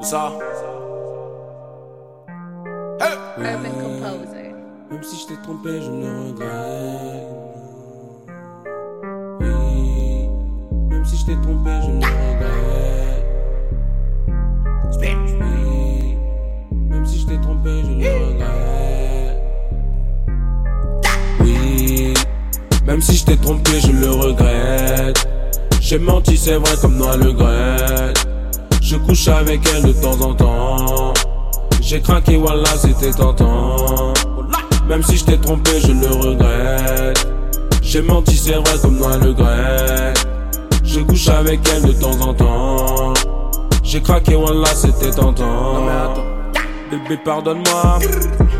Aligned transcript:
Où 0.00 0.04
ça 0.04 0.32
Urban 3.38 3.74
composer. 3.80 4.54
Même 4.90 5.02
si 5.02 5.20
je 5.20 5.26
t'ai 5.26 5.36
trompé, 5.42 5.80
je 5.80 5.90
le 5.90 6.08
regrette. 6.26 7.26
Oui, 9.40 10.28
même 10.88 11.04
si 11.04 11.16
je 11.16 11.26
t'ai 11.26 11.36
trompé, 11.42 11.70
je 11.82 11.90
le 11.90 11.98
regrette. 11.98 13.24
Oui, 15.00 16.16
même 16.88 17.06
si 17.06 17.18
je 17.20 17.26
t'ai 17.26 17.40
trompé, 17.40 17.70
je 17.82 17.90
le 17.90 18.10
regrette. 18.26 19.38
Oui, 21.40 22.14
même 22.86 23.00
si 23.00 23.16
je 23.16 23.24
t'ai 23.24 23.36
trompé, 23.36 23.80
je 23.80 23.92
le 23.92 24.10
regrette. 24.10 25.28
J'ai 25.80 25.98
menti, 25.98 26.36
c'est 26.36 26.56
vrai, 26.56 26.76
comme 26.80 26.96
moi 26.96 27.16
le 27.16 27.32
grette. 27.32 28.27
Je 28.90 28.96
couche 28.96 29.28
avec 29.28 29.60
elle 29.68 29.82
de 29.82 29.92
temps 29.92 30.18
en 30.22 30.32
temps. 30.32 31.12
J'ai 31.82 32.00
craqué, 32.00 32.38
voilà, 32.38 32.70
c'était 32.78 33.10
tentant. 33.10 34.14
Même 34.88 35.02
si 35.02 35.18
je 35.18 35.26
t'ai 35.26 35.38
trompé, 35.38 35.72
je 35.78 35.92
le 35.92 36.06
regrette. 36.06 37.28
J'ai 37.82 38.00
menti, 38.00 38.34
c'est 38.34 38.54
vrai, 38.54 38.78
comme 38.80 38.96
moi 38.96 39.18
le 39.18 39.34
grette. 39.34 40.26
Je 40.82 41.00
couche 41.00 41.28
avec 41.28 41.60
elle 41.68 41.82
de 41.82 41.92
temps 41.92 42.18
en 42.18 42.32
temps. 42.32 43.12
J'ai 43.82 44.00
craqué, 44.00 44.36
voilà, 44.36 44.68
c'était 44.68 45.10
tentant. 45.10 45.74
Non 45.74 45.84
mais 45.84 45.92
attends. 45.92 46.24
Bébé, 46.90 47.20
pardonne-moi. 47.22 47.98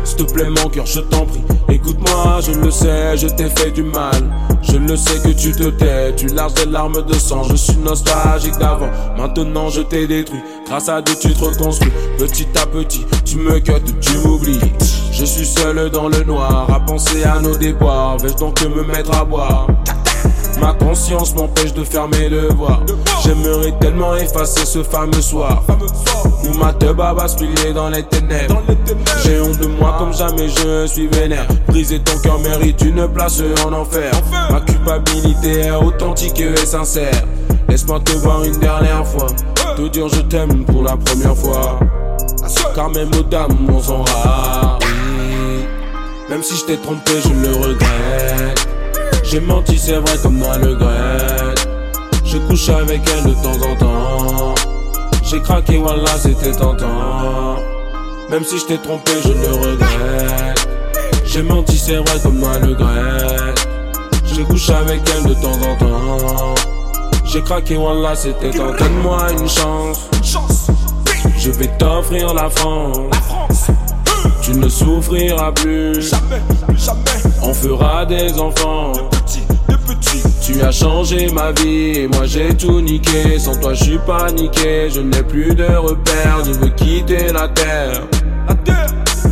S'il 0.09 0.25
te 0.25 0.33
plaît, 0.33 0.49
mon 0.49 0.69
cœur, 0.69 0.87
je 0.87 1.01
t'en 1.01 1.23
prie. 1.23 1.43
Écoute-moi, 1.69 2.39
je 2.41 2.51
le 2.53 2.71
sais, 2.71 3.15
je 3.15 3.27
t'ai 3.27 3.47
fait 3.47 3.69
du 3.69 3.83
mal. 3.83 4.23
Je 4.63 4.75
le 4.75 4.97
sais 4.97 5.19
que 5.19 5.29
tu 5.29 5.51
te 5.51 5.69
tais, 5.69 6.15
tu 6.15 6.25
larges 6.27 6.55
des 6.55 6.65
larmes 6.65 7.05
de 7.05 7.13
sang. 7.13 7.43
Je 7.43 7.55
suis 7.55 7.77
nostalgique 7.77 8.57
d'avant, 8.57 8.89
maintenant 9.15 9.69
je 9.69 9.81
t'ai 9.81 10.07
détruit. 10.07 10.39
Grâce 10.65 10.89
à 10.89 11.03
Dieu, 11.03 11.15
tu 11.21 11.31
te 11.31 11.45
reconstruis. 11.45 11.91
Petit 12.17 12.47
à 12.59 12.65
petit, 12.65 13.05
tu 13.23 13.37
me 13.37 13.59
cut, 13.59 13.73
tu 14.01 14.17
m'oublies. 14.17 14.59
Je 15.11 15.25
suis 15.25 15.45
seul 15.45 15.91
dans 15.91 16.09
le 16.09 16.23
noir, 16.23 16.67
à 16.73 16.79
penser 16.79 17.23
à 17.23 17.39
nos 17.39 17.55
déboires. 17.55 18.17
Vais-je 18.17 18.37
donc 18.37 18.59
me 18.63 18.83
mettre 18.83 19.15
à 19.15 19.23
boire? 19.23 19.67
Conscience 20.79 21.35
m'empêche 21.35 21.73
de 21.73 21.83
faire 21.83 22.07
mes 22.07 22.29
devoirs. 22.29 22.81
J'aimerais 23.23 23.73
tellement 23.79 24.15
effacer 24.15 24.65
ce 24.65 24.83
fameux 24.83 25.21
soir 25.21 25.63
où 26.43 26.57
ma 26.57 26.73
teub 26.73 26.99
a 27.01 27.13
basculé 27.13 27.73
dans 27.73 27.89
les 27.89 28.03
ténèbres. 28.03 28.61
J'ai 29.23 29.39
honte 29.39 29.59
de 29.59 29.67
moi 29.67 29.95
comme 29.99 30.13
jamais 30.13 30.47
je 30.49 30.87
suis 30.87 31.07
vénère. 31.07 31.47
Briser 31.67 31.99
ton 31.99 32.17
cœur 32.19 32.39
mérite 32.39 32.81
une 32.81 33.07
place 33.07 33.41
en 33.65 33.73
enfer. 33.73 34.11
Ma 34.51 34.61
culpabilité 34.61 35.59
est 35.61 35.71
authentique 35.71 36.39
et 36.39 36.55
sincère. 36.65 37.23
Laisse-moi 37.67 37.99
te 37.99 38.13
voir 38.13 38.43
une 38.43 38.57
dernière 38.57 39.05
fois. 39.05 39.27
Te 39.75 39.87
dire 39.87 40.07
je 40.09 40.21
t'aime 40.21 40.65
pour 40.65 40.83
la 40.83 40.97
première 40.97 41.35
fois. 41.35 41.79
Car 42.73 42.89
mes 42.89 43.05
mots 43.05 43.23
d'amour 43.29 43.83
sont 43.83 44.03
rares. 44.03 44.79
Oui. 44.81 45.65
Même 46.29 46.43
si 46.43 46.55
je 46.55 46.65
t'ai 46.65 46.77
trompé, 46.77 47.11
je 47.23 47.29
le 47.29 47.55
regrette. 47.55 48.67
J'ai 49.31 49.39
menti, 49.41 49.77
c'est 49.77 49.93
vrai, 49.93 50.17
comme 50.23 50.39
moi 50.39 50.57
le 50.57 50.73
grette. 50.73 51.69
Je 52.25 52.39
couche 52.39 52.67
avec 52.69 53.01
elle 53.07 53.25
de 53.25 53.33
temps 53.35 53.63
en 53.63 53.75
temps. 53.75 54.55
J'ai 55.23 55.39
craqué, 55.39 55.77
voilà, 55.77 56.17
c'était 56.17 56.51
tentant. 56.51 57.57
Même 58.31 58.43
si 58.43 58.57
je 58.57 58.65
t'ai 58.65 58.77
trompé, 58.79 59.11
je 59.23 59.33
le 59.33 59.53
regrette. 59.53 60.67
J'ai 61.25 61.43
menti, 61.43 61.77
c'est 61.77 61.97
vrai, 61.97 62.19
comme 62.23 62.39
moi 62.39 62.57
le 62.57 62.73
grette. 62.73 63.67
Je 64.25 64.41
couche 64.41 64.71
avec 64.71 65.01
elle 65.15 65.29
de 65.29 65.35
temps 65.35 65.59
en 65.61 65.75
temps. 65.75 66.55
J'ai 67.25 67.43
craqué, 67.43 67.75
voilà, 67.75 68.15
c'était 68.15 68.49
tentant. 68.49 68.77
Donne-moi 68.79 69.31
une 69.33 69.47
chance. 69.47 70.09
Je 71.37 71.51
vais 71.51 71.69
t'offrir 71.77 72.33
la 72.33 72.49
France. 72.49 73.67
Tu 74.41 74.55
ne 74.55 74.67
souffriras 74.67 75.51
plus. 75.51 76.01
Jamais, 76.01 76.41
jamais. 76.75 77.37
On 77.43 77.53
fera 77.53 78.07
des 78.07 78.39
enfants. 78.39 78.93
Tu 80.01 80.61
as 80.61 80.71
changé 80.71 81.31
ma 81.31 81.51
vie, 81.51 82.07
moi 82.07 82.25
j'ai 82.25 82.53
tout 82.55 82.81
niqué. 82.81 83.37
Sans 83.37 83.59
toi 83.59 83.73
je 83.73 83.83
suis 83.83 83.99
paniqué, 83.99 84.89
je 84.89 85.01
n'ai 85.01 85.23
plus 85.23 85.53
de 85.53 85.65
repères. 85.65 86.43
Je 86.45 86.51
veux 86.51 86.69
quitter 86.69 87.31
la 87.31 87.47
terre 87.49 88.07
La 88.47 88.55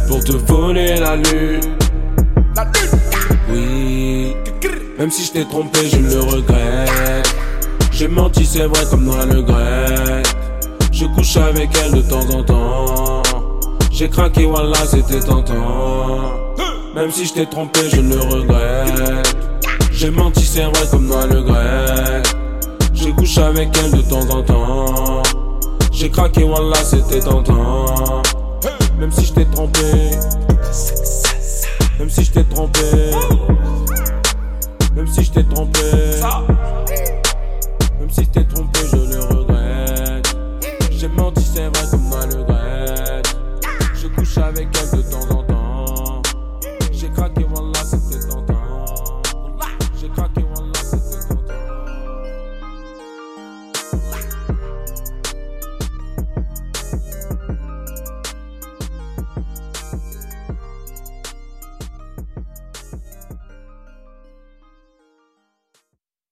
pour 0.08 0.24
te 0.24 0.34
voler 0.34 1.00
la 1.00 1.16
lune. 1.16 1.62
la 2.56 2.64
lune. 2.64 3.00
Oui, 3.50 4.36
même 5.00 5.12
si 5.12 5.26
je 5.26 5.32
t'ai 5.32 5.46
trompé, 5.46 5.80
je 5.90 5.98
le 5.98 6.22
regrette. 6.22 7.36
J'ai 7.92 8.08
menti, 8.08 8.46
c'est 8.46 8.66
vrai, 8.66 8.84
comme 8.90 9.06
moi 9.06 9.26
le 9.26 9.42
grette. 9.42 10.36
Je 10.92 11.06
couche 11.06 11.38
avec 11.38 11.70
elle 11.84 11.94
de 11.94 12.02
temps 12.02 12.30
en 12.30 12.44
temps. 12.44 13.24
J'ai 13.92 14.10
craqué, 14.10 14.46
voilà, 14.46 14.78
c'était 14.86 15.20
tentant. 15.20 16.34
Même 16.94 17.12
si 17.12 17.26
je 17.26 17.34
t'ai 17.34 17.46
trompé, 17.46 17.80
je 17.92 18.02
le 18.02 18.20
regrette. 18.20 19.37
J'ai 19.98 20.12
menti, 20.12 20.46
c'est 20.46 20.62
vrai, 20.62 20.88
comme 20.92 21.08
moi 21.08 21.26
le 21.26 21.42
grette. 21.42 22.38
Je 22.94 23.10
couche 23.10 23.40
avec 23.40 23.76
elle 23.80 23.90
de 23.90 24.02
temps 24.04 24.30
en 24.30 24.44
temps. 24.44 25.24
J'ai 25.92 26.12
craqué, 26.12 26.44
voilà, 26.44 26.76
c'était 26.84 27.20
tentant. 27.20 28.22
Même 29.00 29.12
si 29.12 29.26
je 29.26 29.34
t'ai 29.34 29.46
trompé. 29.46 29.82
Même 31.98 32.10
si 32.12 32.24
je 32.24 32.32
t'ai 32.32 32.44
trompé. 32.44 32.82
Même 34.96 35.08
si 35.08 35.24
je 35.24 35.32
t'ai 35.32 35.44
trompé. 35.44 35.82
Même 38.00 38.12
si 38.12 38.22
je 38.22 38.30
t'ai 38.30 38.46
trompé, 38.46 38.80
je 38.92 38.98
le 38.98 39.20
regrette. 39.36 40.38
J'ai 40.92 41.08
menti, 41.08 41.42
c'est 41.42 41.70
vrai, 41.70 41.88
comme 41.90 42.04
moi 42.04 42.24
le 42.28 42.44
grette. 42.44 43.36
Je 43.96 44.08
couche 44.10 44.38
avec 44.38 44.68
elle 44.80 45.00
de 45.00 45.02
temps 45.10 45.36
en 45.36 45.42
temps. 45.42 46.22
J'ai 46.92 47.10
craqué, 47.10 47.48
voilà, 47.50 47.84
c'était 47.84 48.07